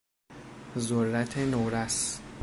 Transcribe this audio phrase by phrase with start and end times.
[0.77, 2.19] ذرت نورس